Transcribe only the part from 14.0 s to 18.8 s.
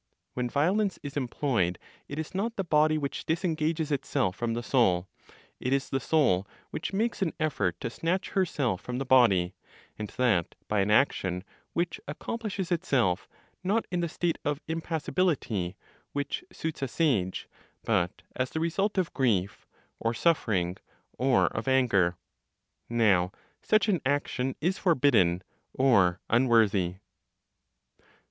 state of impassibility (which suits a sage), but as the